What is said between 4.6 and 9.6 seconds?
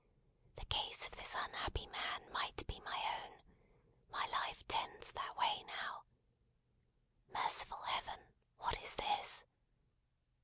tends that way, now. Merciful Heaven, what is this!"